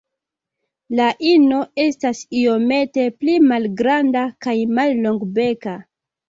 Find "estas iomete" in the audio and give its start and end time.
1.83-3.05